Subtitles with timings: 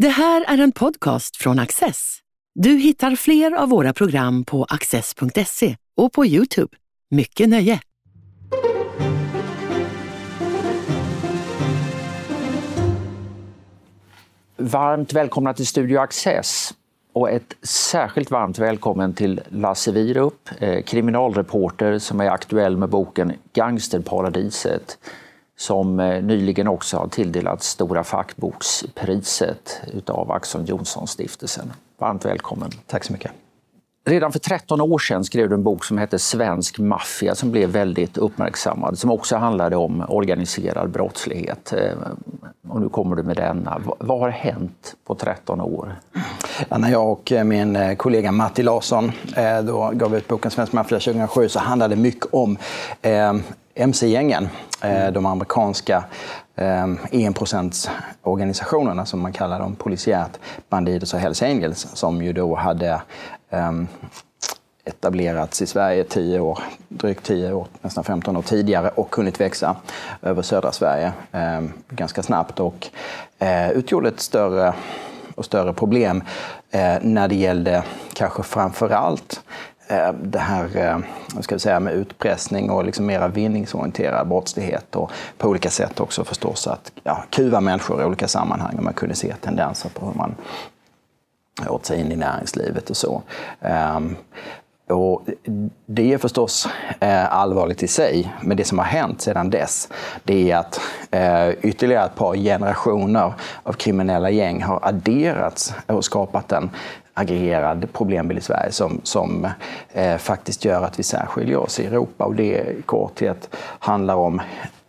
[0.00, 2.18] Det här är en podcast från Access.
[2.54, 6.76] Du hittar fler av våra program på access.se och på Youtube.
[7.10, 7.80] Mycket nöje!
[14.56, 16.74] Varmt välkomna till Studio Access
[17.12, 23.32] och ett särskilt varmt välkommen till Lasse Wierup, eh, kriminalreporter som är aktuell med boken
[23.52, 24.98] Gangsterparadiset
[25.60, 31.72] som eh, nyligen också har tilldelats Stora fackbokspriset utav Axel Jonsson-stiftelsen.
[31.98, 32.70] Varmt välkommen.
[32.86, 33.30] Tack så mycket.
[34.06, 37.70] Redan för 13 år sedan skrev du en bok som hette Svensk maffia som blev
[37.70, 41.72] väldigt uppmärksammad, som också handlade om organiserad brottslighet.
[41.72, 41.92] Eh,
[42.68, 43.80] och nu kommer du med denna.
[43.98, 46.00] Vad har hänt på 13 år?
[46.68, 49.12] Ja, när jag och eh, min kollega Matti Larsson
[49.64, 52.56] då gav ut boken Svensk maffia 2007 så handlade det mycket om
[53.80, 54.48] mc-gängen,
[54.80, 54.96] mm.
[54.96, 56.04] Eh, de amerikanska
[56.56, 60.38] eh, enprocentsorganisationerna 1%-organisationerna som man kallar dem, polisiärt,
[60.68, 63.02] Bandidos och Hells Angels, som ju då hade
[63.50, 63.88] ehm,
[64.84, 69.76] etablerats i Sverige 10 år, drygt 10 år, nästan 15 år tidigare och hunnit växa
[70.22, 72.88] över södra Sverige eh, ganska snabbt och
[73.38, 74.74] eh, utgjorde ett större
[75.34, 76.22] och större problem
[76.70, 79.40] eh, när det gällde kanske framför allt
[79.90, 80.98] Eh, det här eh,
[81.34, 86.00] vad ska vi säga, med utpressning och liksom mera vinningsorienterad brottslighet och på olika sätt
[86.00, 90.06] också förstås att ja, kuva människor i olika sammanhang och man kunde se tendenser på
[90.06, 90.34] hur man
[91.68, 93.22] åt sig in i näringslivet och så.
[93.60, 94.16] Ehm,
[94.86, 95.22] och
[95.86, 96.68] det är förstås
[97.00, 99.88] eh, allvarligt i sig, men det som har hänt sedan dess
[100.24, 100.80] det är att
[101.62, 106.70] ytterligare ett par generationer av kriminella gäng har adderats och skapat en
[107.20, 109.46] aggregerad problembild i Sverige som, som
[109.92, 112.24] eh, faktiskt gör att vi särskiljer oss i Europa.
[112.24, 114.40] Och det i korthet handlar om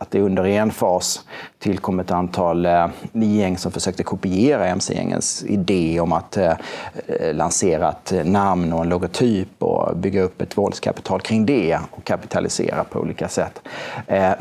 [0.01, 1.25] att det under en fas
[1.59, 6.53] tillkom ett antal eh, gäng som försökte kopiera mc-gängens idé om att eh,
[7.07, 12.03] eh, lansera ett namn och en logotyp och bygga upp ett våldskapital kring det och
[12.03, 13.61] kapitalisera på olika sätt.
[14.07, 14.31] Eh,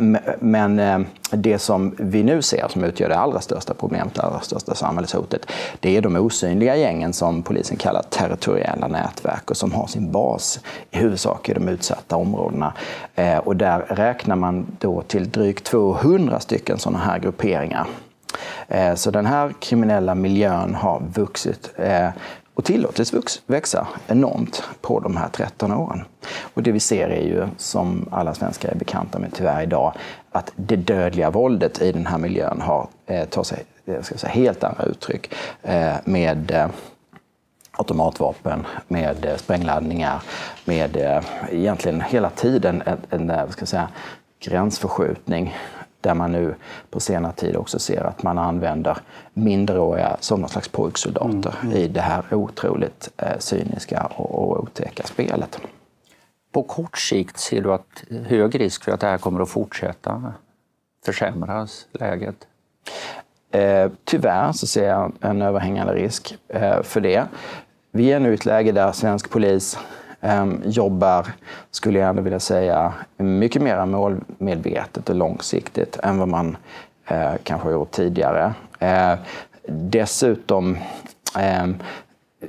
[0.41, 0.99] men eh,
[1.31, 5.47] det som vi nu ser som utgör det allra största problemet, det allra största samhällshotet,
[5.81, 10.61] det är de osynliga gängen som polisen kallar territoriella nätverk och som har sin bas
[10.91, 12.73] i huvudsak i de utsatta områdena.
[13.15, 17.87] Eh, och där räknar man då till drygt drygt 200 stycken sådana här grupperingar.
[18.69, 22.09] Eh, så den här kriminella miljön har vuxit eh,
[22.55, 26.05] och tillåtits växa enormt på de här 13 åren.
[26.55, 29.93] Och det vi ser är ju, som alla svenskar är bekanta med tyvärr idag,
[30.33, 34.33] att det dödliga våldet i den här miljön har, eh, tar sig eh, ska säga,
[34.33, 35.35] helt andra uttryck
[36.05, 36.71] med
[37.73, 40.23] automatvapen, med sprängladdningar,
[40.65, 43.89] med egentligen hela tiden en, en ska säga,
[44.41, 45.55] gränsförskjutning
[46.01, 46.55] där man nu
[46.91, 48.99] på senare tid också ser att man använder
[49.33, 51.77] minderåriga som någon slags pojksoldater mm.
[51.77, 55.61] i det här otroligt eh, cyniska och, och otäcka spelet.
[56.53, 60.33] På kort sikt ser du att hög risk för att det här kommer att fortsätta
[61.05, 62.47] försämras, läget?
[63.51, 67.27] Eh, tyvärr så ser jag en överhängande risk eh, för det.
[67.93, 69.79] Vi är nu i ett läge där svensk polis
[70.21, 71.27] Ehm, jobbar,
[71.71, 76.57] skulle jag ändå vilja säga, mycket mer målmedvetet och långsiktigt än vad man
[77.07, 78.55] eh, kanske har gjort tidigare.
[78.79, 79.15] Eh,
[79.69, 80.79] dessutom
[81.39, 81.77] ehm,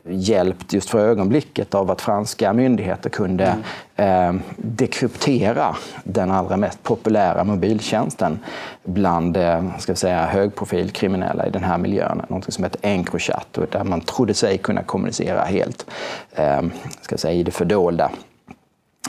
[0.04, 3.56] hjälpt just för ögonblicket av att franska myndigheter kunde
[3.96, 4.36] mm.
[4.36, 8.40] eh, dekryptera den allra mest populära mobiltjänsten
[8.84, 12.22] bland eh, ska säga, högprofilkriminella i den här miljön.
[12.30, 15.86] Något som heter Encrochat, där man trodde sig kunna kommunicera helt
[16.32, 16.62] eh,
[17.02, 18.12] ska säga, i det fördolda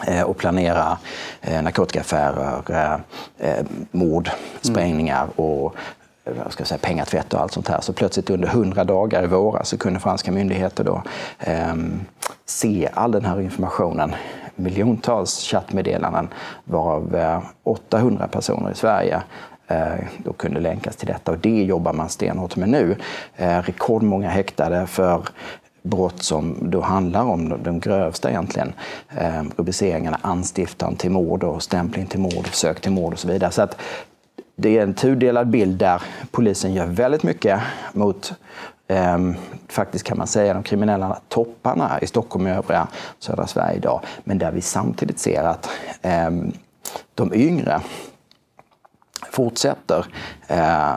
[0.06, 0.98] eh, och planera
[1.40, 2.92] eh, narkotikaaffärer, eh,
[3.50, 5.76] eh, mord, sprängningar och
[6.24, 7.80] vad ska jag säga, pengatvätt och allt sånt här.
[7.80, 11.02] Så plötsligt under hundra dagar i våras så kunde franska myndigheter då
[11.38, 11.74] eh,
[12.46, 14.14] se all den här informationen.
[14.56, 16.28] Miljontals chattmeddelanden
[16.64, 19.22] varav eh, 800 personer i Sverige
[19.68, 22.96] eh, då kunde länkas till detta och det jobbar man stenhårt med nu.
[23.36, 25.22] Eh, rekordmånga häktade för
[25.82, 28.72] brott som då handlar om de, de grövsta egentligen.
[29.16, 33.50] Eh, rubriceringarna anstiftan till mord och stämpling till mord, försök till mord och så vidare.
[33.50, 33.76] Så att
[34.56, 37.60] det är en tudelad bild där polisen gör väldigt mycket
[37.92, 38.32] mot
[38.88, 39.18] eh,
[39.68, 42.88] faktiskt kan man säga de kriminella topparna i Stockholm och övriga
[43.18, 44.00] södra Sverige idag.
[44.24, 45.68] Men där vi samtidigt ser att
[46.02, 46.30] eh,
[47.14, 47.80] de yngre
[49.30, 50.06] fortsätter
[50.48, 50.96] eh,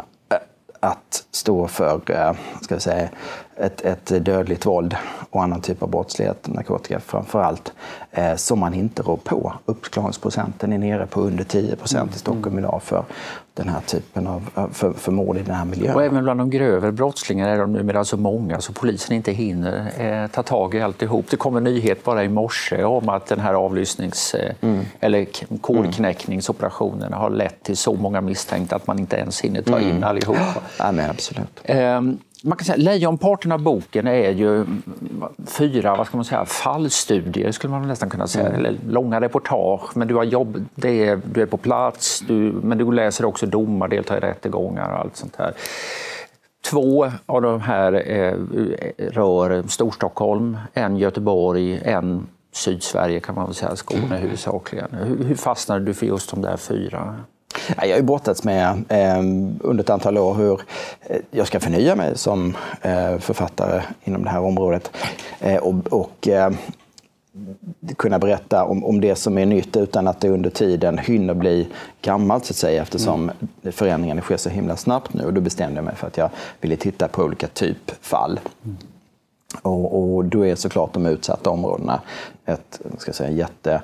[0.79, 3.09] att stå för eh, ska vi säga,
[3.57, 4.95] ett, ett dödligt våld
[5.29, 7.73] och annan typ av brottslighet, narkotika framför allt,
[8.11, 9.53] eh, som man inte rår på.
[9.65, 13.05] Uppklaringsprocenten är nere på under 10 procent i Stockholm idag för
[13.53, 15.95] den här typen av för, för mord i den här miljön.
[15.95, 19.91] Och även bland de grövre brottslingarna är de numera så många så polisen inte hinner
[19.97, 21.25] eh, ta tag i alltihop.
[21.29, 24.85] Det kom en nyhet bara i morse om att den här avlyssnings eh, mm.
[24.99, 25.27] eller
[25.61, 30.03] kodknäckningsoperationerna har lett till så många misstänkta att man inte ens hinner ta in mm.
[30.03, 30.61] allihopa.
[30.79, 31.61] Ja, men absolut.
[32.47, 34.65] Man kan säga, lejonparten av boken är ju
[35.45, 38.47] fyra vad ska man säga, fallstudier, skulle man nästan kunna säga.
[38.47, 38.59] Mm.
[38.59, 42.33] Eller långa reportage, men du har jobb, det är, du är på plats, du,
[42.63, 45.53] men du läser också domar, deltar i rättegångar och allt sånt här.
[46.71, 48.33] Två av de här eh,
[48.97, 54.87] rör Storstockholm, en Göteborg, en Sydsverige kan man väl säga, Skåne huvudsakligen.
[54.91, 57.15] Hur, hur fastnade du för just de där fyra?
[57.77, 59.19] Jag har ju brottats med eh,
[59.59, 60.61] under ett antal år hur
[61.01, 64.91] eh, jag ska förnya mig som eh, författare inom det här området.
[65.39, 66.27] Eh, och,
[67.97, 71.67] kunna berätta om, om det som är nytt utan att det under tiden hinner bli
[72.01, 73.31] gammalt så att säga eftersom
[73.61, 73.73] mm.
[73.73, 75.25] förändringarna sker så himla snabbt nu.
[75.25, 76.29] Och då bestämde jag mig för att jag
[76.61, 78.39] ville titta på olika typfall.
[78.63, 78.77] Mm.
[79.61, 82.01] Och, och, då är såklart de utsatta områdena
[82.45, 83.81] ett ska säga, jätte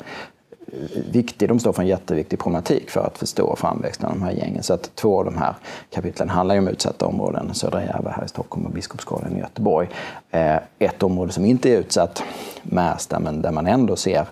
[1.12, 4.63] viktig, de står för en jätteviktig problematik för att förstå framväxten av de här gängen.
[4.63, 5.53] Så att två av de här
[5.89, 9.89] kapitlen handlar om utsatta områden, Södra Järva här i Stockholm och Biskopsgården i Göteborg.
[10.31, 12.23] Eh, ett område som inte är utsatt,
[12.63, 14.25] Märsta, men där man ändå ser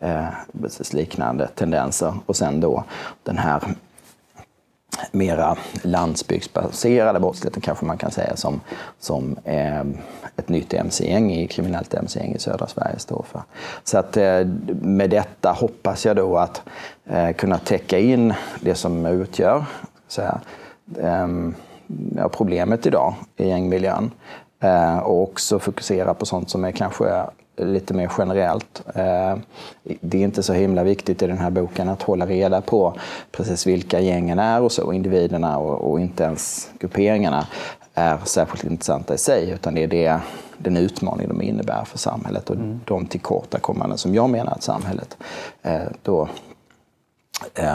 [0.00, 0.26] eh,
[0.92, 2.14] liknande tendenser.
[2.26, 2.84] Och sen då
[3.22, 3.62] den här
[5.12, 8.60] mera landsbygdsbaserade brottsligheten kanske man kan säga som,
[8.98, 9.80] som eh,
[10.36, 13.42] ett nytt mc-gäng, kriminellt mc-gäng i södra Sverige står för.
[13.84, 14.46] Så att eh,
[14.80, 16.62] med detta hoppas jag då att
[17.06, 19.64] eh, kunna täcka in det som utgör
[20.08, 20.40] så här,
[20.98, 21.28] eh,
[22.16, 24.10] ja, problemet idag i gängmiljön
[24.60, 27.24] eh, och också fokusera på sånt som är kanske
[27.56, 28.82] lite mer generellt.
[28.94, 29.36] Eh,
[29.82, 32.94] det är inte så himla viktigt i den här boken att hålla reda på
[33.32, 37.46] precis vilka gängen är och så, individerna och, inte ens grupperingarna
[37.94, 40.20] är särskilt intressanta i sig, utan det är det,
[40.58, 42.80] den utmaning de innebär för samhället och mm.
[42.84, 45.16] de tillkortakommanden som jag menar att samhället
[45.62, 46.28] eh, då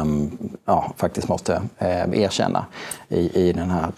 [0.02, 2.66] um, ja, faktiskt måste eh, erkänna
[3.10, 3.92] i, i, den här,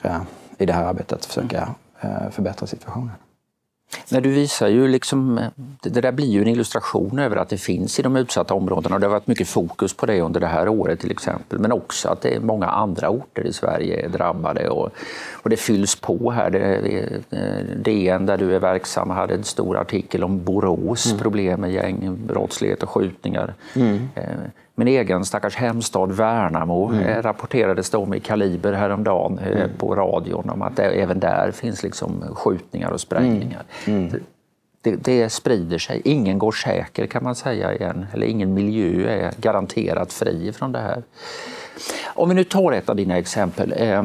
[0.57, 1.69] i det här arbetet att försöka
[2.01, 3.11] eh, förbättra situationen.
[4.09, 5.39] Nej, du visar ju liksom,
[5.81, 9.01] det där blir ju en illustration över att det finns i de utsatta områdena och
[9.01, 11.59] det har varit mycket fokus på det under det här året till exempel.
[11.59, 14.89] Men också att det är många andra orter i Sverige är drabbade och,
[15.31, 16.49] och det fylls på här.
[16.49, 17.23] Det,
[17.83, 21.19] DN där du är verksam hade en stor artikel om Borås mm.
[21.19, 23.53] problem med gängbrottslighet och skjutningar.
[23.75, 24.09] Mm.
[24.73, 27.03] Eh, min egen stackars hemstad Värnamo mm.
[27.03, 29.69] Eh, rapporterades det om i Kaliber häromdagen eh, mm.
[29.77, 33.63] på radion om att även där finns liksom skjutningar och sprängningar.
[33.85, 34.07] Mm.
[34.07, 34.23] mm.
[34.81, 36.01] Det, det, sprider sig.
[36.05, 40.79] Ingen går säker kan man säga igen, eller ingen miljö är garanterat fri från det
[40.79, 41.03] här.
[42.05, 44.03] Om vi nu tar ett av dina exempel, eh,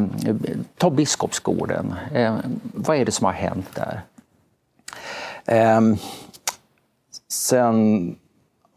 [0.76, 1.94] ta Biskopsgården.
[2.14, 2.36] Eh,
[2.74, 4.02] vad är det som har hänt där?
[5.76, 5.96] Um,
[7.28, 8.16] sen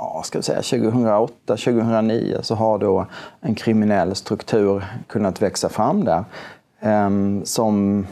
[0.02, 3.06] ja, ska vi säga 2008, 2009 så har då
[3.42, 6.24] en kriminell struktur kunnat växa fram där.
[6.82, 8.08] Um, som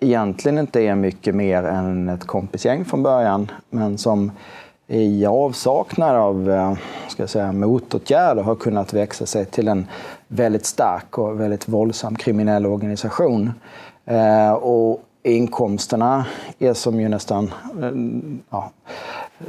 [0.00, 4.32] egentligen inte är mycket mer än ett kompisgäng från början, men som
[4.86, 6.74] i avsaknad av eh,
[7.08, 9.86] ska jag säga, motåtgärder har kunnat växa sig till en
[10.28, 13.52] väldigt stark och väldigt våldsam kriminell organisation.
[14.04, 16.24] Eh, och inkomsterna
[16.58, 17.52] är som ju nästan
[17.82, 17.92] eh,
[18.50, 18.70] ja,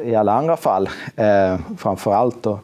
[0.04, 2.60] i alla andra fall, eh, framför allt då,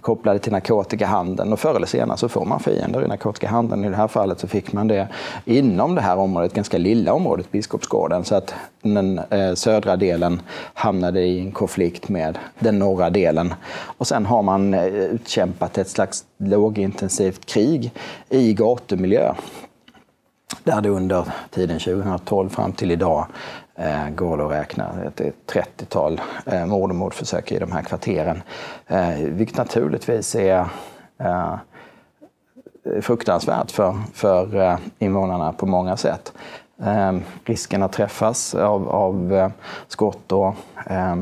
[0.00, 1.52] kopplade till narkotikahandeln.
[1.52, 3.84] Och förr eller senare så får man fiender i narkotikahandeln.
[3.84, 5.08] I det här fallet så fick man det
[5.44, 8.24] inom det här området, ganska lilla området, Biskopsgården.
[8.24, 10.42] Så att den eh, södra delen
[10.74, 13.54] hamnade i en konflikt med den norra delen.
[13.98, 17.92] Och sen har man eh, utkämpat ett slags lågintensivt krig
[18.28, 19.34] i gatumiljö.
[20.64, 23.26] Där det under tiden 2012 fram till idag
[23.76, 27.82] Eh, går det att räkna ett, ett 30-tal eh, mord och mordförsök i de här
[27.82, 28.42] kvarteren.
[28.86, 30.66] Eh, vilket naturligtvis är
[31.18, 31.54] eh,
[33.00, 36.32] fruktansvärt för, för eh, invånarna på många sätt.
[36.82, 37.12] Eh,
[37.44, 39.50] risken att träffas av, av eh,
[39.88, 40.54] skott och
[40.86, 41.16] eh,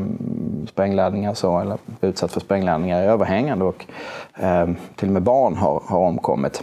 [0.68, 3.86] sprängladdningar så, eller utsatt för sprängladdningar är överhängande och
[4.34, 6.62] eh, till och med barn har, har omkommit.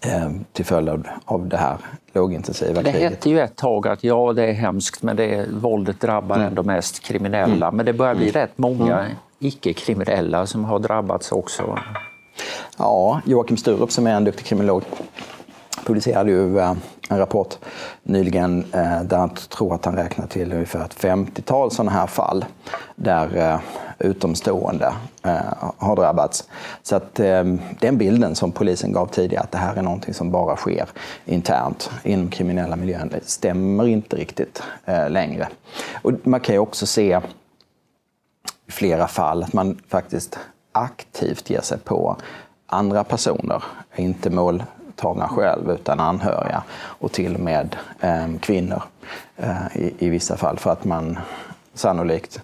[0.00, 1.76] Eh, till följd av, av det här
[2.12, 3.00] lågintensiva kriget.
[3.00, 6.36] Det hette ju ett tag att ja, det är hemskt, men det är, våldet drabbar
[6.36, 6.48] mm.
[6.48, 7.66] ändå mest kriminella.
[7.66, 7.76] Mm.
[7.76, 8.32] Men det börjar bli mm.
[8.32, 9.16] rätt många mm.
[9.38, 11.78] icke-kriminella som har drabbats också.
[12.78, 14.82] Ja, Joakim Sturup som är en duktig kriminolog
[15.86, 16.74] publicerade ju eh,
[17.08, 17.58] en rapport
[18.02, 22.44] nyligen eh, där han tror att han räknar till ungefär ett 50-tal sådana här fall
[22.96, 23.60] där eh,
[23.98, 24.92] utomstående
[25.76, 26.48] har drabbats.
[26.82, 27.14] Så att
[27.80, 30.88] den bilden som polisen gav tidigare, att det här är någonting som bara sker
[31.24, 34.62] internt inom kriminella miljön, det stämmer inte riktigt
[35.08, 35.48] längre.
[36.02, 37.20] Och man kan ju också se
[38.66, 40.38] i flera fall att man faktiskt
[40.72, 42.16] aktivt ger sig på
[42.66, 43.64] andra personer,
[43.96, 44.62] inte mål
[45.02, 48.82] våldtagna själv utan anhöriga och till och med eh, kvinnor
[49.36, 51.18] eh, i, i, vissa fall för att man
[51.74, 52.42] sannolikt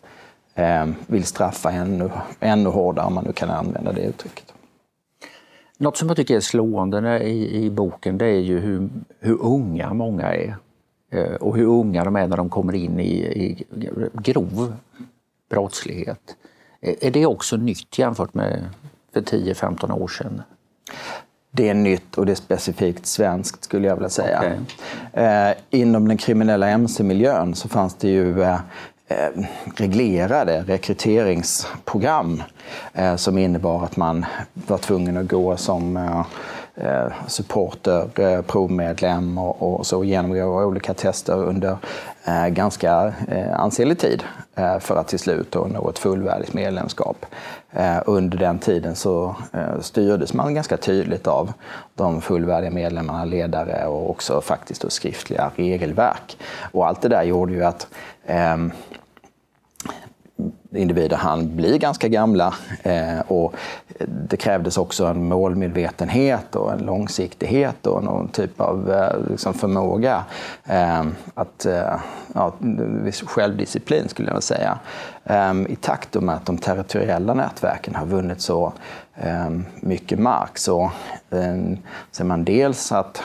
[0.54, 2.10] eh, vill straffa ännu,
[2.40, 4.52] ännu hårdare om man nu kan använda det uttrycket.
[5.78, 8.88] Något som jag tycker är slående i, i boken det är ju hur,
[9.20, 10.56] hur unga många är
[11.10, 13.64] eh, och hur unga de är när de kommer in i, i
[14.12, 14.76] grov
[15.50, 16.36] brottslighet.
[16.80, 18.68] Eh, är det också nytt jämfört med
[19.12, 20.42] för 10-15 år sedan?
[21.50, 24.38] Det är nytt och det är specifikt svenskt skulle jag vilja säga.
[24.38, 25.24] Okay.
[25.24, 28.60] Eh, inom den kriminella mc-miljön så fanns det ju eh,
[29.08, 29.44] eh,
[29.76, 32.42] reglerade rekryteringsprogram
[32.94, 36.26] eh, som innebar att man var tvungen att gå som eh,
[36.80, 41.76] Eh, supporter, eh, provmedlem och, och så genomgår olika tester under
[42.24, 44.22] eh, ganska eh, ansenlig tid
[44.54, 47.26] eh, för att till slut nå ett fullvärdigt medlemskap.
[47.72, 51.52] Eh, under den tiden så eh, styrdes man ganska tydligt av
[51.94, 56.36] de fullvärdiga medlemmarna, ledare och också faktiskt då skriftliga regelverk.
[56.72, 57.86] Och allt det där gjorde ju att
[58.26, 58.72] ehm,
[60.70, 62.54] individer han bli ganska gamla.
[62.82, 63.54] Eh, och
[64.28, 70.24] det krävdes också en målmedvetenhet och en långsiktighet och någon typ av eh, liksom förmåga
[70.64, 72.00] eh, att, eh,
[72.34, 72.54] ja,
[73.26, 74.78] självdisciplin skulle jag vilja säga.
[75.24, 78.72] Eh, I takt med att de territoriella nätverken har vunnit så
[79.14, 80.90] eh, mycket mark så
[81.30, 81.78] eh,
[82.10, 83.22] ser man dels att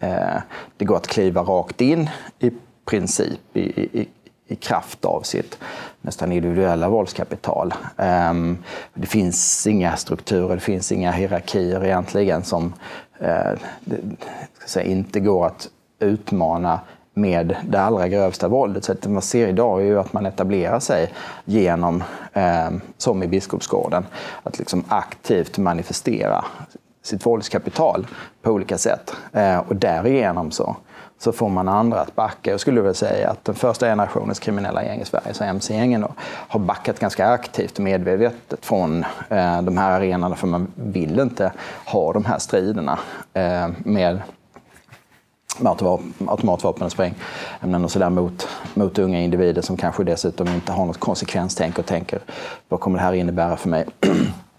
[0.00, 0.40] eh,
[0.76, 2.50] det går att kliva rakt in i
[2.84, 3.60] princip i,
[4.00, 4.08] i,
[4.52, 5.58] i kraft av sitt
[6.00, 7.74] nästan individuella våldskapital.
[7.96, 8.58] Ehm,
[8.94, 12.74] det finns inga strukturer, det finns inga hierarkier egentligen som
[13.18, 13.52] eh,
[14.66, 15.68] säga, inte går att
[15.98, 16.80] utmana
[17.14, 18.84] med det allra grövsta våldet.
[18.84, 21.12] Så det man ser idag är ju att man etablerar sig
[21.44, 24.06] genom, ehm, som i Biskopsgården,
[24.42, 26.44] att liksom aktivt manifestera
[27.02, 28.06] sitt våldskapital
[28.42, 29.14] på olika sätt.
[29.32, 30.76] Eh, och därigenom så
[31.22, 32.50] så får man andra att backa.
[32.50, 36.60] Jag skulle vilja säga att den första generationens kriminella gäng i Sverige, så mc-gängen, har
[36.60, 41.52] backat ganska aktivt och medvetet från eh, de här arenorna för man vill inte
[41.86, 42.98] ha de här striderna
[43.32, 44.22] eh, med
[46.26, 51.00] automatvapen och sprängämnen och sådär mot, mot unga individer som kanske dessutom inte har något
[51.00, 52.20] konsekvenstänk och tänker
[52.68, 53.86] vad kommer det här innebära för mig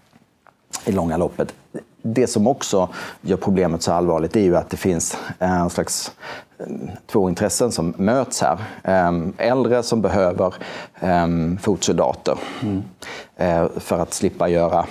[0.84, 1.54] i långa loppet.
[2.06, 2.88] Det som också
[3.20, 6.12] gör problemet så allvarligt är ju att det finns en slags
[7.06, 8.58] två intressen som möts här.
[8.82, 10.54] Ehm, äldre som behöver
[11.60, 12.82] fotsoldater mm.
[13.76, 14.86] för att slippa göra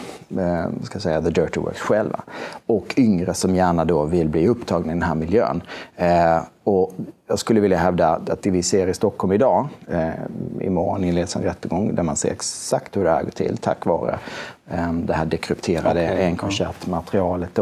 [0.83, 2.19] ska säga, the dirty work själva.
[2.65, 5.61] Och yngre som gärna då vill bli upptagna i den här miljön.
[6.63, 6.93] Och
[7.33, 9.67] jag skulle vilja hävda att det vi ser i Stockholm idag,
[10.61, 14.19] imorgon inleds en rättegång där man ser exakt hur det här går till tack vare
[14.91, 16.25] det här dekrypterade okay.
[16.25, 17.59] Encrochat-materialet.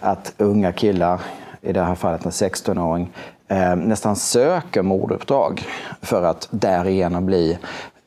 [0.00, 1.20] Att unga killar
[1.62, 3.12] i det här fallet en 16-åring,
[3.48, 5.64] eh, nästan söker morduppdrag
[6.02, 7.58] för att därigenom bli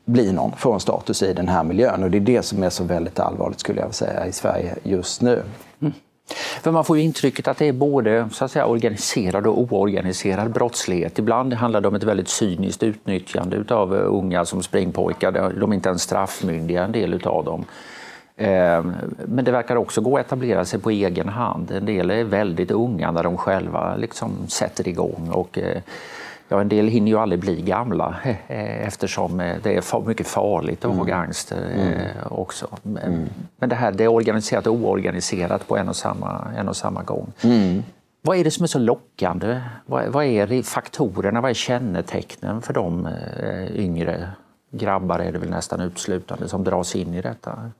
[0.04, 2.02] bli någon, få en status i den här miljön.
[2.02, 5.22] Och det är det som är så väldigt allvarligt skulle jag säga i Sverige just
[5.22, 5.42] nu.
[6.62, 10.52] För man får ju intrycket att det är både så att säga, organiserad och oorganiserad
[10.52, 11.18] brottslighet.
[11.18, 15.32] Ibland handlar det om ett väldigt cyniskt utnyttjande av eh, unga som springpojkar.
[15.60, 17.64] De är inte ens straffmyndiga, en del av dem.
[18.36, 18.84] Eh,
[19.26, 21.70] men det verkar också gå att etablera sig på egen hand.
[21.70, 25.30] En del är väldigt unga när de själva liksom sätter igång.
[25.32, 25.82] Och, eh,
[26.48, 30.78] ja, en del hinner ju aldrig bli gamla eh, eftersom eh, det är mycket farligt
[30.78, 30.98] att mm.
[30.98, 32.06] ha gangster mm.
[32.30, 32.68] också.
[32.84, 33.28] Mm.
[33.56, 37.02] Men det här det är organiserat och oorganiserat på en och samma, en och samma
[37.02, 37.32] gång.
[37.40, 37.82] Mm.
[38.22, 39.60] Vad är det som är så lockande?
[39.86, 43.08] Vad, vad är faktorerna, vad är kännetecknen för de
[43.74, 44.28] yngre
[44.70, 47.70] grabbar är det väl nästan uteslutande som dras in i detta?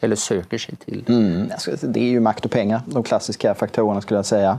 [0.00, 1.12] Eller söker sig till det?
[1.12, 4.58] Mm, alltså, det är ju makt och pengar, de klassiska faktorerna skulle jag säga.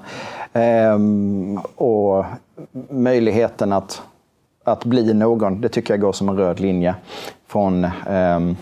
[0.53, 2.25] Ehm, och
[2.89, 4.01] möjligheten att,
[4.63, 6.95] att bli någon, det tycker jag går som en röd linje
[7.47, 8.55] från ehm,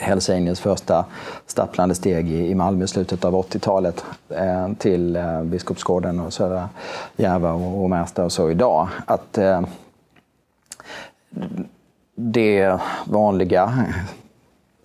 [0.00, 1.04] Hells Angels första
[1.46, 6.68] stapplande steg i Malmö i slutet av 80-talet eh, till eh, Biskopsgården och Södra
[7.16, 8.88] Järva och Märsta och så idag.
[9.06, 9.62] Att eh,
[12.14, 13.84] det vanliga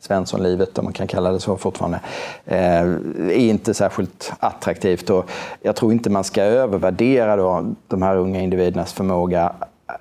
[0.08, 2.00] Svenssonlivet, om man kan kalla det så fortfarande,
[2.46, 2.82] eh,
[3.18, 5.10] är inte särskilt attraktivt.
[5.10, 5.30] Och
[5.62, 9.54] jag tror inte man ska övervärdera då de här unga individernas förmåga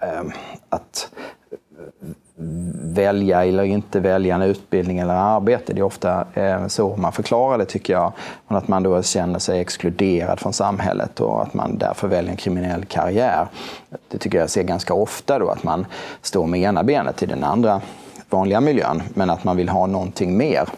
[0.02, 0.32] eh,
[0.68, 1.10] att
[2.82, 5.72] välja eller inte välja en utbildning eller arbete.
[5.72, 8.12] Det är ofta eh, så man förklarar det tycker jag.
[8.48, 12.36] Men att man då känner sig exkluderad från samhället och att man därför väljer en
[12.36, 13.46] kriminell karriär.
[14.08, 15.86] Det tycker jag ser ganska ofta då att man
[16.22, 17.80] står med ena benet i den andra
[18.30, 20.68] vanliga miljön men att man vill ha någonting mer.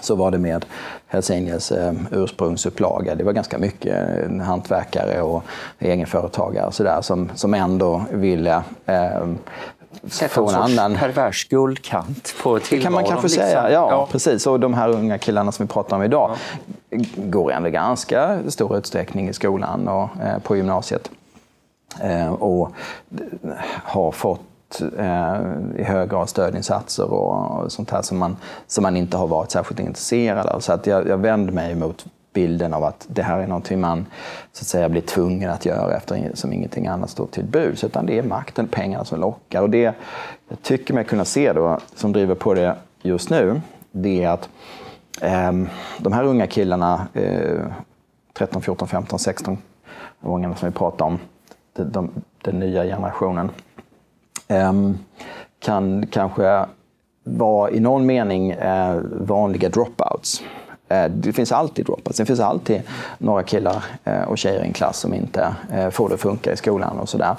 [0.00, 0.64] Så var det med
[1.06, 3.14] Hells Angels eh, ursprungsupplaga.
[3.14, 5.42] Det var ganska mycket eh, hantverkare och
[5.78, 9.26] egenföretagare och så där, som, som ändå ville eh,
[10.02, 10.94] Sätta en sorts annan...
[10.94, 12.62] pervers guldkant på tillvaron.
[12.70, 13.42] Det kan man kanske liksom.
[13.42, 14.46] säga, ja, ja, precis.
[14.46, 16.36] Och de här unga killarna som vi pratar om idag
[16.90, 16.98] ja.
[17.16, 21.10] går ändå ganska stor utsträckning i skolan och eh, på gymnasiet.
[22.00, 22.70] Eh, och
[23.84, 24.40] har fått
[24.80, 25.40] eh,
[25.76, 29.80] i hög grad stödinsatser och sånt här som man, som man inte har varit särskilt
[29.80, 30.60] intresserad av.
[30.60, 34.06] Så att jag, jag vänder mig mot bilden av att det här är någonting man
[34.52, 37.84] så att säga, blir tvungen att göra eftersom ingenting annat står till buds.
[37.84, 39.62] Utan det är makten, pengarna som lockar.
[39.62, 39.94] Och det
[40.48, 43.60] jag tycker mig kunna se då, som driver på det just nu,
[43.92, 44.48] det är att
[45.20, 45.52] eh,
[45.98, 47.60] de här unga killarna, eh,
[48.32, 49.58] 13, 14, 15, 16
[50.22, 51.18] åringarna som vi pratar om,
[51.72, 52.10] de, de,
[52.42, 53.50] den nya generationen,
[55.58, 56.66] kan kanske
[57.24, 60.42] vara i någon mening eh, vanliga dropouts.
[60.88, 62.18] Eh, det finns alltid dropouts.
[62.18, 62.82] Det finns alltid
[63.18, 65.54] några killar eh, och tjejer i en klass som inte
[65.90, 67.36] får det att funka i skolan och sådär.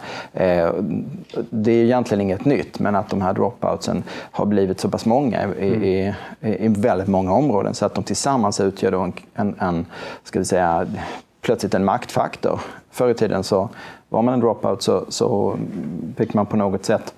[1.50, 5.54] Det är egentligen inget nytt, men att de här dropoutsen har blivit så pass många
[5.56, 9.86] i, i, i väldigt många områden så att de tillsammans utgör en, en, en
[10.24, 10.88] ska vi säga,
[11.46, 12.60] plötsligt en maktfaktor.
[12.92, 13.70] Förr i tiden så
[14.10, 15.58] var man en dropout så, så
[16.18, 17.14] fick man på något sätt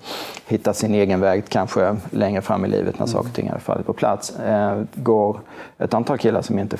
[0.46, 3.08] hitta sin egen väg, kanske längre fram i livet när mm.
[3.08, 4.38] saker och ting hade fallit på plats.
[4.38, 5.40] Eh, går
[5.78, 6.76] ett antal killar som inte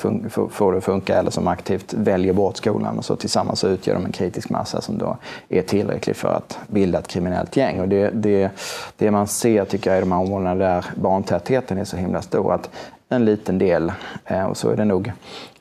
[0.51, 3.95] får det att funka eller som aktivt väljer bort skolan och så tillsammans så utgör
[3.95, 5.17] de en kritisk massa som då
[5.49, 7.81] är tillräcklig för att bilda ett kriminellt gäng.
[7.81, 8.51] Och det, det,
[8.97, 12.53] det man ser tycker jag i de här områdena där barntätheten är så himla stor
[12.53, 12.71] att
[13.09, 13.93] en liten del,
[14.25, 15.13] eh, och så är det nog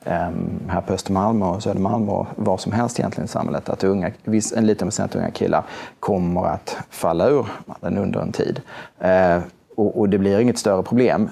[0.07, 4.11] Ehm, här på Östermalm och Södermalm och var som helst egentligen i samhället, att unga,
[4.55, 5.63] en liten procent unga killar
[5.99, 7.45] kommer att falla ur
[7.81, 8.61] den under en tid.
[8.99, 9.41] Ehm,
[9.75, 11.29] och, det blir inget större problem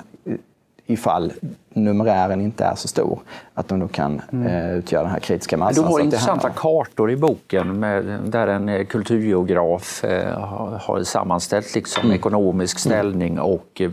[0.85, 1.33] ifall
[1.69, 3.19] numerären inte är så stor,
[3.53, 4.47] att de då kan mm.
[4.47, 5.83] eh, utgöra den här kritiska massan.
[5.83, 10.39] Du har intressanta kartor i boken med, där en eh, kulturgeograf eh,
[10.81, 12.15] har sammanställt liksom mm.
[12.15, 12.97] ekonomisk mm.
[12.97, 13.91] ställning och eh,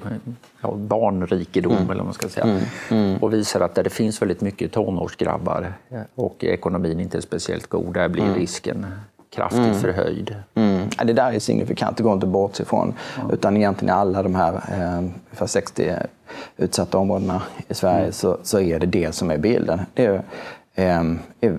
[0.62, 1.85] ja, barnrikedom, mm.
[1.85, 2.46] eller vad man ska säga.
[2.46, 2.62] Mm.
[2.90, 3.16] Mm.
[3.22, 5.72] Och visar att där det finns väldigt mycket tonårsgrabbar
[6.14, 8.87] och ekonomin inte är speciellt god, där blir risken
[9.35, 9.75] kraftigt mm.
[9.75, 10.37] förhöjd.
[10.55, 10.88] Mm.
[10.98, 12.94] Ja, det där är signifikant, det går inte att bortse ifrån.
[13.16, 13.31] Mm.
[13.31, 15.92] Utan egentligen i alla de här eh, för 60
[16.57, 18.12] utsatta områdena i Sverige mm.
[18.12, 19.81] så, så är det det som är bilden.
[19.94, 20.22] Det är,
[20.75, 21.01] eh,
[21.40, 21.59] är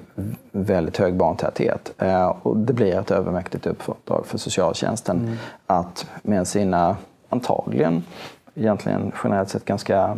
[0.52, 1.94] väldigt hög barntäthet.
[1.98, 5.36] Eh, och det blir ett övermäktigt uppdrag för socialtjänsten mm.
[5.68, 6.98] att med sina
[7.30, 8.04] antagligen
[8.56, 10.18] egentligen generellt sett ganska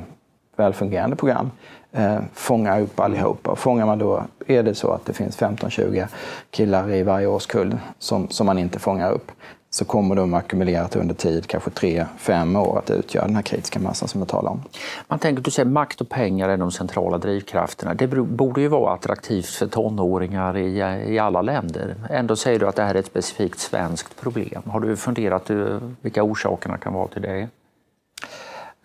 [0.56, 1.52] välfungerande program
[1.92, 3.52] eh, fånga upp allihopa.
[3.52, 6.08] Och fångar man då, är det så att det finns 15-20
[6.52, 9.32] killar i varje årskull som, som man inte fångar upp,
[9.70, 14.08] så kommer de ackumulerat under tid, kanske 3-5 år, att utgöra den här kritiska massan
[14.08, 14.64] som jag talar om.
[15.08, 17.94] Man tänker, du säger makt och pengar är de centrala drivkrafterna.
[17.94, 20.78] Det borde ju vara attraktivt för tonåringar i,
[21.14, 21.96] i alla länder.
[22.10, 24.62] Ändå säger du att det här är ett specifikt svenskt problem.
[24.66, 27.48] Har du funderat eh, vilka orsakerna kan vara till det?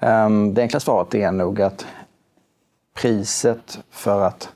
[0.00, 1.86] Ehm, det enkla svaret är nog att
[2.94, 4.48] priset för att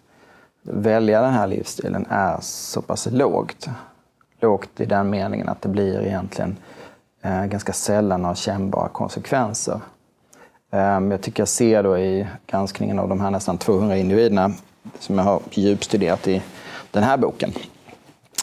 [0.62, 3.68] välja den här livsstilen är så pass lågt.
[4.40, 6.57] Lågt i den meningen att det blir egentligen
[7.22, 9.80] eh, ganska sällan några kännbara konsekvenser.
[10.70, 14.52] Ehm, jag tycker jag ser då i granskningen av de här nästan 200 individerna
[14.98, 16.42] som jag har djupstuderat i
[16.90, 17.52] den här boken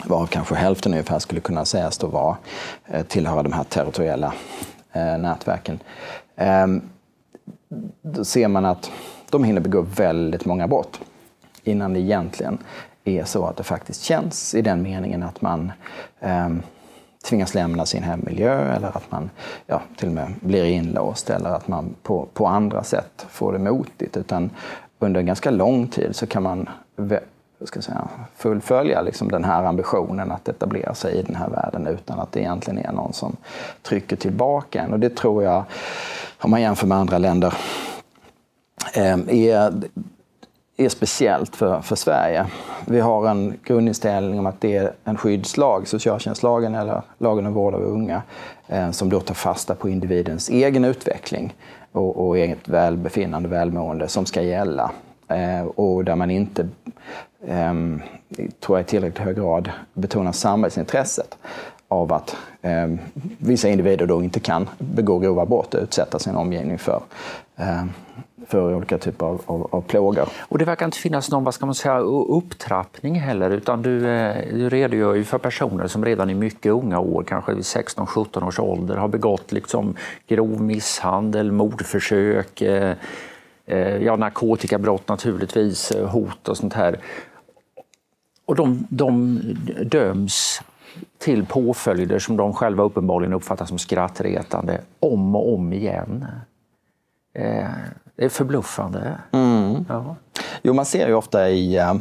[0.05, 2.37] var kanske hälften ungefär skulle kunna sägas då vara,
[2.85, 4.33] eh, tillhöra de här territoriella
[4.91, 5.79] eh, nätverken.
[6.35, 6.81] Ehm,
[8.01, 8.91] då ser man att
[9.29, 10.99] de hinner begå väldigt många brott
[11.63, 12.57] innan det egentligen
[13.03, 15.71] är så att det faktiskt känns i den meningen att man
[16.19, 16.49] eh,
[17.23, 19.29] tvingas lämna sin hemmiljö eller att man
[19.65, 23.59] ja, till och med blir inlåst eller att man på, på andra sätt får det
[23.59, 24.17] motigt.
[24.17, 24.49] Utan
[24.99, 26.69] under en ganska lång tid så kan man
[27.67, 32.19] ska säga, fullfölja liksom den här ambitionen att etablera sig i den här världen utan
[32.19, 33.35] att det egentligen är någon som
[33.81, 34.93] trycker tillbaka en.
[34.93, 35.63] Och det tror jag,
[36.39, 37.53] om man jämför med andra länder,
[38.93, 39.73] eh, är,
[40.77, 42.45] är speciellt för, för Sverige.
[42.85, 47.73] Vi har en grundinställning om att det är en skyddslag, socialtjänstlagen eller lagen om vård
[47.73, 48.21] av unga,
[48.67, 51.53] eh, som då tar fasta på individens egen utveckling.
[51.91, 54.91] och, och eget välbefinnande och välmående som ska gälla.
[55.33, 56.67] Eh, och där man inte,
[57.47, 58.01] ehm,
[58.59, 61.37] tror jag i tillräckligt hög grad, betonar samhällsintresset
[61.91, 62.87] av att eh,
[63.37, 67.01] vissa individer då inte kan begå grova brott och utsätta sin omgivning för,
[67.57, 67.85] eh,
[68.47, 70.27] för olika typer av, av, av plågor.
[70.39, 74.35] Och det verkar inte finnas någon vad ska man säga, upptrappning heller, utan du, eh,
[74.53, 78.59] du redogör ju för personer som redan i mycket unga år, kanske vid 16-17 års
[78.59, 79.95] ålder, har begått liksom
[80.27, 82.95] grov misshandel, mordförsök, eh,
[83.77, 86.99] ja, narkotikabrott naturligtvis, hot och sånt här.
[88.45, 89.39] Och de, de
[89.85, 90.61] döms
[91.17, 96.25] till påföljder som de själva uppenbarligen uppfattar som skrattretande om och om igen.
[97.33, 97.69] Eh,
[98.15, 99.17] det är förbluffande.
[99.31, 99.85] Mm.
[99.89, 100.15] Ja.
[100.61, 101.95] Jo, man ser ju ofta i äh,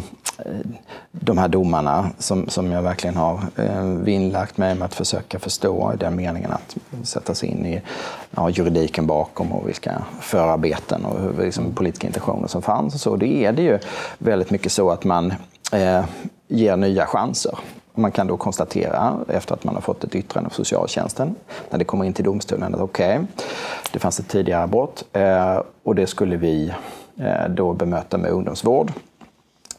[1.11, 5.93] de här domarna som, som jag verkligen har eh, vinnlagt mig med att försöka förstå
[5.95, 7.83] i den meningen att sätta sig in i
[8.31, 12.95] ja, juridiken bakom och vilka förarbeten och liksom, politiska intentioner som fanns.
[12.95, 13.17] Och så.
[13.17, 13.79] Det är det ju
[14.19, 15.35] väldigt mycket så att man
[15.73, 16.05] eh,
[16.49, 17.59] ger nya chanser.
[17.95, 21.35] Man kan då konstatera, efter att man har fått ett yttrande av socialtjänsten,
[21.71, 23.27] när det kommer in till domstolen, att okej, okay,
[23.93, 26.73] det fanns ett tidigare brott eh, och det skulle vi
[27.19, 28.93] eh, då bemöta med ungdomsvård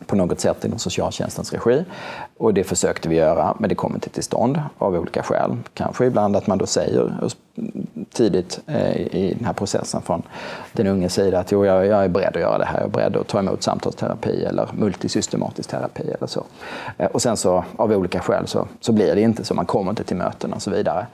[0.06, 1.86] på något sätt inom socialtjänstens regi.
[2.38, 5.58] Och det försökte vi göra, men det kom inte till stånd av olika skäl.
[5.74, 7.12] Kanske ibland att man då säger
[8.14, 10.22] tidigt eh, i den här processen från
[10.74, 12.78] den unge sida att jo, jag, jag är beredd att göra det här.
[12.78, 16.44] Jag är beredd att ta emot samtalsterapi eller multisystematisk terapi eller så.
[16.98, 19.54] Eh, och sen så av olika skäl så, så blir det inte så.
[19.54, 21.08] Man kommer inte till möten och så vidare.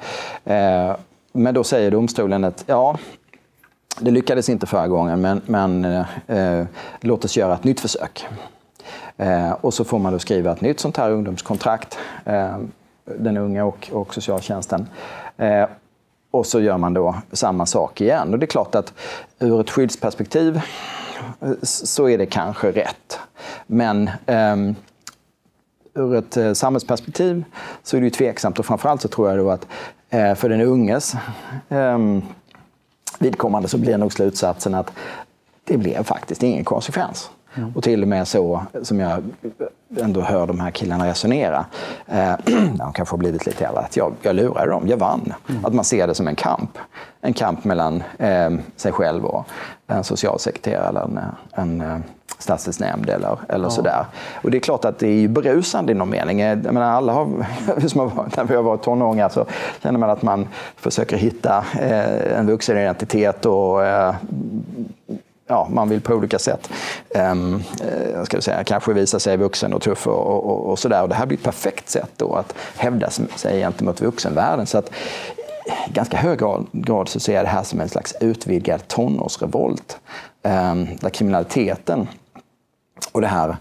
[0.45, 0.95] Eh,
[1.32, 2.97] men då säger domstolen att ja,
[4.00, 5.86] det lyckades inte förra gången, men, men
[6.28, 6.65] eh,
[7.02, 8.28] låt oss göra ett nytt försök.
[9.17, 12.58] Eh, och så får man då skriva ett nytt sånt här ungdomskontrakt, eh,
[13.06, 14.88] den unga och, och socialtjänsten.
[15.38, 15.65] Eh,
[16.32, 18.34] och så gör man då samma sak igen.
[18.34, 18.93] Och det är klart att
[19.39, 20.62] ur ett skyddsperspektiv
[21.41, 23.19] eh, så är det kanske rätt.
[23.67, 24.75] Men ehm,
[25.93, 27.43] ur ett eh, samhällsperspektiv
[27.84, 29.67] så är det ju tveksamt och framförallt så tror jag då att
[30.10, 31.15] eh, för den unges
[31.69, 32.21] ehm,
[33.19, 34.91] vidkommande så blir nog slutsatsen att
[35.63, 37.30] det blev faktiskt ingen konsekvens.
[37.58, 37.72] Mm.
[37.76, 39.24] Och till och med så som jag
[39.98, 41.65] ändå hör de här killarna resonera,
[42.08, 42.34] eh,
[42.78, 45.34] de kanske har blivit lite äldre, att jag, jag lurade dem, jag vann.
[45.50, 45.65] Mm.
[45.65, 46.78] Att man ser det som en kamp.
[47.22, 49.46] En kamp mellan eh, sig själv och
[49.88, 51.20] en socialsekreterare eller en,
[51.52, 51.98] en eh,
[52.38, 53.70] stadsdelsnämnd eller, eller ja.
[53.70, 54.06] sådär.
[54.41, 56.39] Och det är klart att det är berusande i någon mening.
[56.39, 57.28] Jag menar, alla har,
[57.88, 59.46] som har, när vi har varit tonåringar så
[59.84, 64.15] känner man att man försöker hitta eh, en vuxenidentitet och eh,
[65.48, 66.70] ja, man vill på olika sätt
[67.32, 67.64] um,
[68.26, 71.04] ska säga, kanske visa sig vuxen och tuff och, och, och sådär.
[71.04, 74.68] Och det här blir ett perfekt sätt då att hävda sig gentemot vuxenvärlden.
[74.68, 74.92] Så att,
[75.90, 76.40] i ganska hög
[76.72, 80.00] grad, så ser jag det här som en slags utvidgad tonårsrevolt.
[80.44, 82.08] Um, där kriminaliteten
[83.12, 83.58] och det här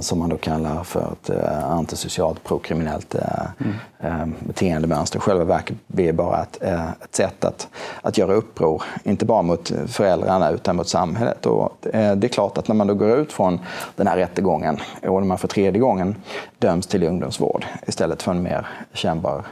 [0.00, 3.20] som man då kallar för ett uh, antisocialt prokriminellt uh,
[3.58, 4.22] mm.
[4.22, 5.20] um, beteendemönster.
[5.20, 7.68] Själva verket blir bara ett, ett sätt att,
[8.02, 11.46] att göra uppror, inte bara mot föräldrarna utan mot samhället.
[11.46, 13.60] Och, det är klart att när man då går ut från
[13.96, 16.16] den här rättegången och när man för tredje gången
[16.58, 19.46] döms till ungdomsvård istället för en mer kännbar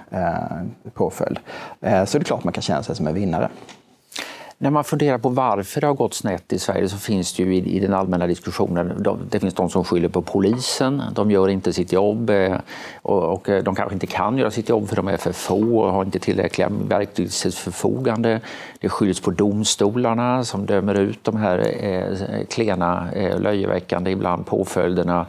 [0.95, 1.39] påföljd,
[1.81, 3.49] så är det klart man kan känna sig som en vinnare.
[4.59, 7.57] När man funderar på varför det har gått snett i Sverige så finns det ju
[7.57, 11.93] i, den allmänna diskussionen, det finns de som skyller på polisen, de gör inte sitt
[11.93, 12.57] jobb eh,
[13.03, 15.93] och, eh, de kanske inte kan göra sitt jobb för de är för få och
[15.93, 18.41] har inte tillräckliga verktyg till förfogande.
[18.81, 25.27] Det skylls på domstolarna som dömer ut de här eh, klena, eh, löjeväckande ibland påföljderna.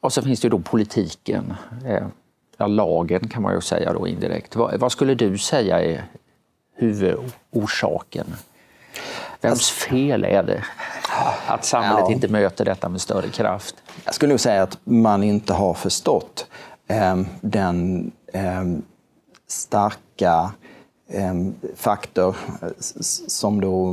[0.00, 1.54] Och så finns det ju då politiken.
[2.56, 4.56] Ja, lagen kan man ju säga då indirekt.
[4.56, 6.04] Vad, vad skulle du säga är
[6.76, 8.26] huvudorsaken?
[9.40, 10.64] Vems alltså- fel är det
[11.46, 12.12] att samhället ja.
[12.12, 13.74] inte möter detta med större kraft?
[14.04, 16.46] Jag skulle nog säga att man inte har förstått
[16.88, 18.64] eh, den eh,
[19.48, 20.50] starka
[21.08, 22.68] Ehm, faktor eh,
[23.28, 23.92] som då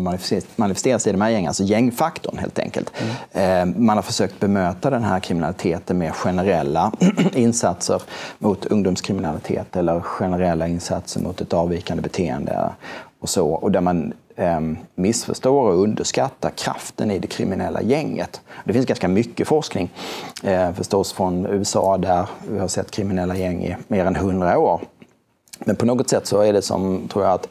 [0.56, 2.92] manifesteras i de här gängen, alltså gängfaktorn helt enkelt.
[3.32, 3.86] Mm.
[3.86, 6.92] Man har försökt bemöta den här kriminaliteten med generella
[7.34, 8.02] insatser
[8.38, 12.70] mot ungdomskriminalitet eller generella insatser mot ett avvikande beteende
[13.20, 13.50] och så.
[13.50, 18.42] Och där man ehm, missförstår och underskattar kraften i det kriminella gänget.
[18.66, 19.90] Det finns ganska mycket forskning
[20.44, 24.82] eh, förstås från USA där vi har sett kriminella gäng i mer än hundra år
[25.66, 27.50] men på något sätt så är det som, tror jag, att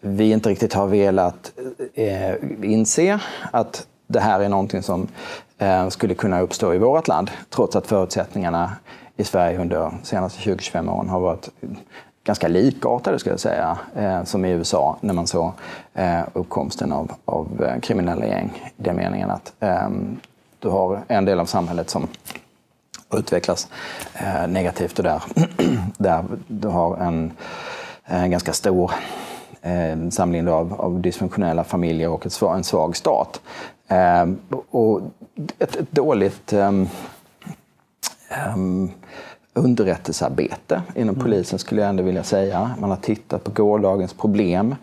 [0.00, 1.52] vi inte riktigt har velat
[1.94, 3.20] eh, inse
[3.52, 5.08] att det här är någonting som
[5.58, 8.72] eh, skulle kunna uppstå i vårt land, trots att förutsättningarna
[9.16, 11.48] i Sverige under de senaste 20-25 åren har varit
[12.24, 15.52] ganska likartade, skulle jag säga, eh, som i USA när man såg
[15.94, 18.72] eh, uppkomsten av, av eh, kriminella gäng.
[18.76, 19.88] I den meningen att eh,
[20.58, 22.08] du har en del av samhället som
[23.12, 23.68] utvecklas
[24.14, 25.22] eh, negativt och där,
[25.98, 27.32] där du har en,
[28.04, 28.92] en ganska stor
[29.62, 33.40] eh, samling av, av dysfunktionella familjer och ett, en svag stat.
[33.88, 34.26] Eh,
[34.70, 35.00] och
[35.58, 36.88] ett, ett dåligt um,
[38.54, 38.90] um,
[39.54, 41.24] underrättelsearbete inom mm.
[41.24, 42.70] polisen skulle jag ändå vilja säga.
[42.78, 44.74] Man har tittat på gårdagens problem.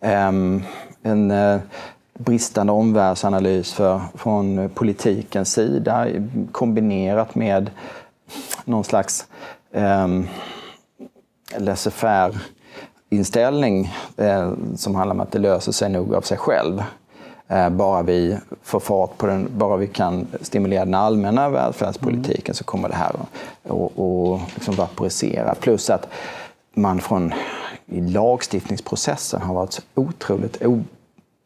[0.00, 0.62] Um,
[1.02, 1.60] en uh,
[2.18, 6.06] bristande omvärldsanalys för, från politikens sida
[6.52, 7.70] kombinerat med
[8.64, 9.26] någon slags
[9.72, 10.28] um,
[11.58, 12.38] laissez-faire
[13.10, 16.82] inställning eh, som handlar om att det löser sig nog av sig själv.
[17.48, 22.54] Eh, bara vi får fart på den, bara vi kan stimulera den allmänna välfärdspolitiken mm.
[22.54, 23.12] så kommer det här
[23.64, 25.54] att liksom vaporisera.
[25.54, 26.08] Plus att
[26.74, 27.32] man från
[27.86, 30.62] i lagstiftningsprocessen har varit så otroligt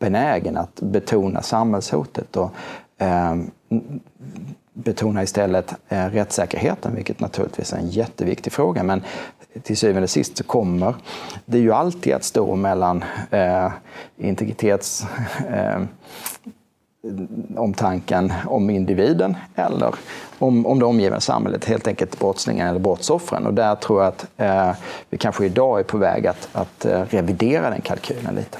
[0.00, 2.50] benägen att betona samhällshotet och
[2.98, 3.36] eh,
[4.72, 8.82] betona istället eh, rättssäkerheten, vilket naturligtvis är en jätteviktig fråga.
[8.82, 9.02] Men
[9.62, 10.94] till syvende och sist så kommer
[11.44, 13.72] det ju alltid att stå mellan eh,
[14.16, 15.06] integritets
[15.48, 15.80] eh,
[17.56, 19.94] omtanken om individen eller
[20.38, 23.46] om, om det omgivande samhället, helt enkelt brottslingen eller brottsoffren.
[23.46, 24.72] Och där tror jag att eh,
[25.10, 28.58] vi kanske idag är på väg att, att eh, revidera den kalkylen lite.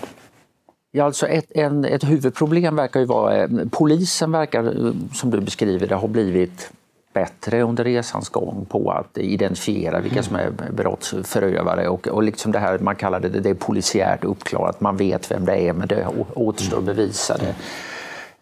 [0.92, 5.87] Ja, alltså ett, en, ett huvudproblem verkar ju vara, eh, polisen verkar som du beskriver
[5.87, 6.72] det ha blivit
[7.12, 12.59] bättre under resans gång på att identifiera vilka som är brottsförövare och, och liksom det
[12.59, 16.07] här man kallar det, det är polisiärt uppklarat, man vet vem det är men det
[16.35, 17.55] återstår att bevisa det.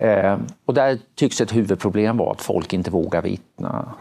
[0.07, 3.95] Eh, och där tycks ett huvudproblem vara att folk inte vågar vittna.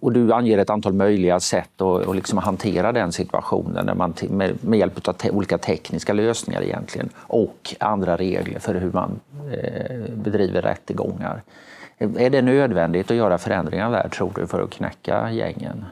[0.00, 4.14] Och du anger ett antal möjliga sätt att, att liksom hantera den situationen när man
[4.28, 9.20] med, med hjälp av te, olika tekniska lösningar egentligen och andra regler för hur man
[9.52, 11.42] eh, bedriver rättegångar.
[11.98, 15.84] Är det nödvändigt att göra förändringar där, tror du, för att knäcka gängen?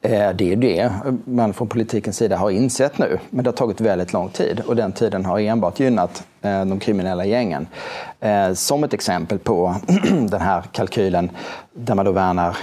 [0.00, 0.92] Eh, det är det
[1.24, 4.76] man från politikens sida har insett nu, men det har tagit väldigt lång tid och
[4.76, 7.66] den tiden har enbart gynnat de kriminella gängen.
[8.20, 9.74] Eh, som ett exempel på
[10.28, 11.30] den här kalkylen
[11.74, 12.56] där man då värnar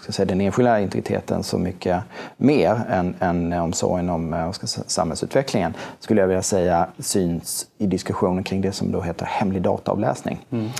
[0.00, 2.02] ska säga, den enskilda integriteten så mycket
[2.36, 8.44] mer än, än omsorgen om ska säga, samhällsutvecklingen, skulle jag vilja säga syns i diskussionen
[8.44, 10.46] kring det som då heter hemlig dataavläsning.
[10.50, 10.70] Mm.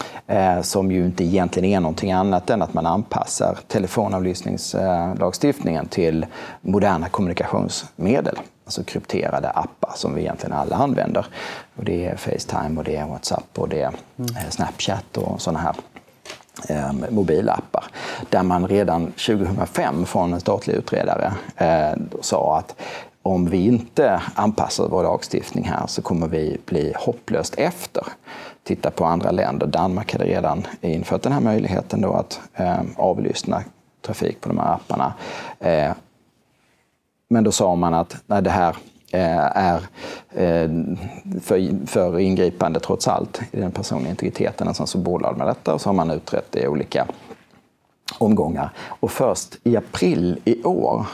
[0.63, 6.27] Som ju inte egentligen är någonting annat än att man anpassar telefonavlyssningslagstiftningen till
[6.61, 8.39] moderna kommunikationsmedel.
[8.67, 11.27] Alltså krypterade appar som vi egentligen alla använder.
[11.77, 14.51] Och det är Facetime, och det är Whatsapp och det är mm.
[14.51, 15.75] Snapchat och sådana här
[16.69, 17.85] eh, mobilappar.
[18.31, 22.75] Där man redan 2005 från en statlig utredare eh, sa att
[23.23, 28.05] om vi inte anpassar vår lagstiftning här så kommer vi bli hopplöst efter.
[28.65, 29.67] Titta på andra länder.
[29.67, 33.63] Danmark hade redan infört den här möjligheten då att eh, avlyssna
[34.03, 35.15] trafik på de här apparna.
[35.61, 35.93] Eh,
[37.29, 38.77] men då sa man att nej, det här
[39.13, 39.81] eh, är
[40.31, 40.71] eh,
[41.43, 44.69] för, för ingripande trots allt i den personliga integriteten.
[44.69, 47.07] Alltså så bordlade man detta och så har man utrett det i olika
[48.19, 48.71] omgångar.
[48.89, 51.07] Och först i april i år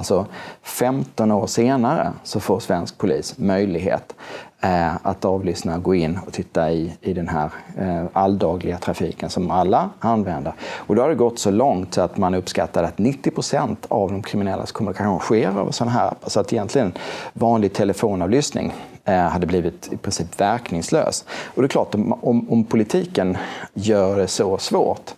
[0.00, 0.26] Alltså
[0.62, 4.14] 15 år senare så får svensk polis möjlighet
[4.60, 9.50] eh, att avlyssna, gå in och titta i, i den här eh, alldagliga trafiken som
[9.50, 10.52] alla använder.
[10.60, 14.10] Och då har det gått så långt så att man uppskattar att 90 procent av
[14.10, 16.30] de kriminellas kommunikation sker över sådana här appar.
[16.30, 16.92] Så att egentligen
[17.32, 18.72] vanlig telefonavlyssning
[19.04, 21.24] eh, hade blivit i princip verkningslös.
[21.54, 23.36] Och det är klart, om, om, om politiken
[23.74, 25.14] gör det så svårt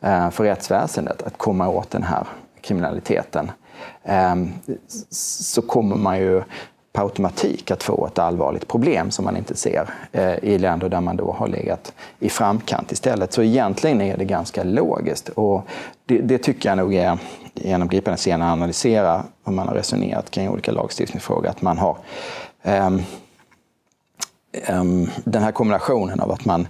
[0.00, 2.26] eh, för rättsväsendet att komma åt den här
[2.60, 3.50] kriminaliteten
[4.04, 4.52] Ehm,
[5.10, 6.42] så kommer man ju
[6.96, 11.00] per automatik att få ett allvarligt problem som man inte ser eh, i länder där
[11.00, 13.32] man då har legat i framkant istället.
[13.32, 15.66] Så egentligen är det ganska logiskt och
[16.06, 17.18] det, det tycker jag nog är
[17.54, 21.48] genomgripande sen att analysera hur man har resonerat kring olika lagstiftningsfrågor.
[21.48, 21.96] Att man har
[22.62, 23.02] um,
[24.68, 26.68] um, den här kombinationen av att man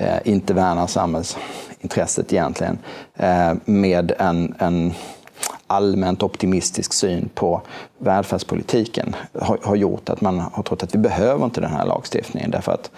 [0.00, 2.78] uh, inte värnar samhällsintresset egentligen
[3.20, 4.94] uh, med en, en
[5.66, 7.60] allmänt optimistisk syn på
[7.98, 12.50] välfärdspolitiken har, har, gjort att man har trott att vi behöver inte den här lagstiftningen
[12.50, 12.90] därför att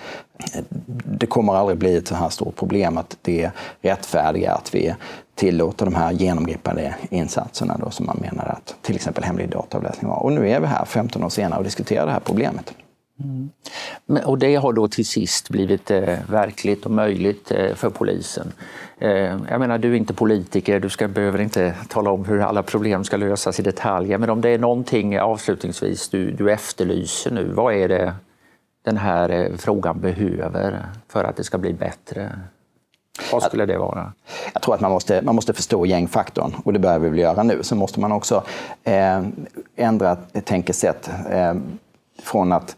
[0.55, 0.63] eh,
[1.05, 3.51] det kommer aldrig bli ett så här stort problem att det är
[3.81, 4.95] rättfärdiga att vi
[5.35, 10.23] tillåter de här genomgripande insatserna då, som man menar att till exempel hemlig dataavläsning var.
[10.23, 12.75] Och nu är vi här 15 år senare och diskuterar det här problemet.
[13.25, 13.51] Mm.
[14.25, 18.53] Och det har då till sist blivit eh, verkligt och möjligt eh, för polisen.
[18.99, 19.11] Eh,
[19.51, 23.05] jag menar, du är inte politiker, du ska, behöver inte tala om hur alla problem
[23.05, 24.19] ska lösas i detalj.
[24.19, 28.15] Men om det är någonting avslutningsvis du, du efterlyser nu, vad är det
[28.85, 32.39] den här eh, frågan behöver för att det ska bli bättre?
[33.33, 34.13] Vad skulle det vara?
[34.53, 37.43] Jag tror att man måste, man måste förstå gängfaktorn och det börjar vi väl göra
[37.43, 37.63] nu.
[37.63, 38.45] Sen måste man också
[38.85, 39.23] eh,
[39.77, 41.11] ändra tänkesätt.
[41.31, 41.55] Eh,
[42.23, 42.77] från att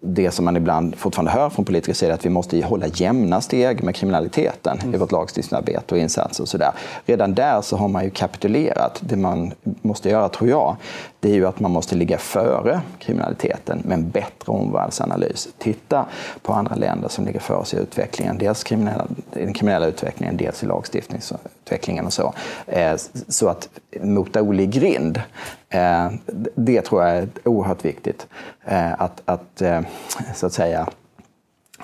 [0.00, 3.82] det som man ibland fortfarande hör från politiker säger att vi måste hålla jämna steg
[3.82, 4.94] med kriminaliteten mm.
[4.94, 6.72] i vårt lagstiftningsarbete och insatser och sådär.
[7.06, 9.00] Redan där så har man ju kapitulerat.
[9.00, 10.76] Det man måste göra, tror jag,
[11.22, 15.48] det är ju att man måste ligga före kriminaliteten med en bättre omvärldsanalys.
[15.58, 16.06] Titta
[16.42, 18.38] på andra länder som ligger före oss i utvecklingen.
[18.38, 22.34] Dels kriminella, i den kriminella utvecklingen, dels i lagstiftningsutvecklingen och så.
[22.66, 22.96] Eh,
[23.28, 23.68] så att
[24.00, 25.22] mota Olle i grind,
[25.68, 26.10] eh,
[26.54, 28.26] det tror jag är oerhört viktigt.
[28.64, 29.62] Eh, att, att
[30.34, 30.88] så att säga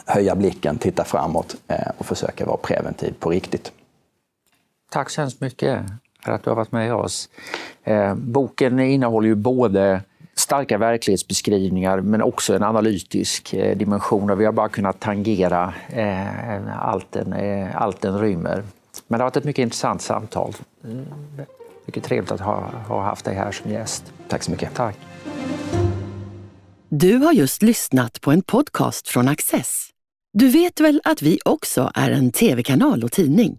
[0.07, 1.57] höja blicken, titta framåt
[1.99, 3.73] och försöka vara preventiv på riktigt.
[4.91, 5.85] Tack så hemskt mycket
[6.25, 7.29] för att du har varit med oss.
[7.85, 10.03] Eh, boken innehåller ju både
[10.39, 16.89] starka verklighetsbeskrivningar men också en analytisk eh, dimension och vi har bara kunnat tangera eh,
[16.89, 18.63] allt, den, eh, allt den rymmer.
[19.09, 20.55] Men det har varit ett mycket intressant samtal.
[20.85, 21.07] Mm,
[21.87, 24.13] mycket trevligt att ha, ha haft dig här som gäst.
[24.29, 24.75] Tack så mycket.
[24.75, 24.97] Tack.
[26.89, 29.89] Du har just lyssnat på en podcast från Access.
[30.33, 33.59] Du vet väl att vi också är en tv-kanal och tidning?